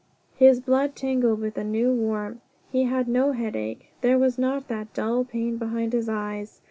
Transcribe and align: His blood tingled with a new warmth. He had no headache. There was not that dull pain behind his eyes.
His 0.35 0.59
blood 0.59 0.95
tingled 0.95 1.39
with 1.41 1.59
a 1.59 1.63
new 1.63 1.93
warmth. 1.93 2.41
He 2.71 2.85
had 2.85 3.07
no 3.07 3.33
headache. 3.33 3.91
There 4.01 4.17
was 4.17 4.39
not 4.39 4.67
that 4.67 4.95
dull 4.95 5.23
pain 5.23 5.57
behind 5.57 5.93
his 5.93 6.09
eyes. 6.09 6.59